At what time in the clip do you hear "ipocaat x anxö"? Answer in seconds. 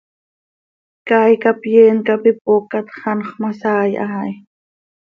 2.31-3.35